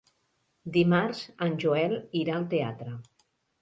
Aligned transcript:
Dimarts 0.77 1.21
en 1.49 1.59
Joel 1.67 1.97
irà 2.25 2.39
al 2.43 2.53
teatre. 2.57 3.01